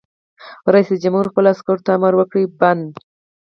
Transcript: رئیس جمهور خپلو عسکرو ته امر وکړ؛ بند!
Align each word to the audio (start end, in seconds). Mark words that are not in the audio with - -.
رئیس 0.73 0.89
جمهور 1.03 1.25
خپلو 1.31 1.47
عسکرو 1.53 1.83
ته 1.85 1.91
امر 1.97 2.13
وکړ؛ 2.17 2.41
بند! 2.59 2.91